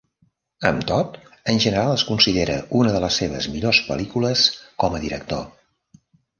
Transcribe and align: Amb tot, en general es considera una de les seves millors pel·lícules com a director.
Amb 0.69 0.85
tot, 0.91 1.19
en 1.53 1.61
general 1.65 1.91
es 1.97 2.05
considera 2.13 2.57
una 2.81 2.95
de 2.97 3.03
les 3.05 3.21
seves 3.23 3.51
millors 3.59 3.85
pel·lícules 3.93 4.49
com 4.85 4.99
a 5.01 5.07
director. 5.07 5.49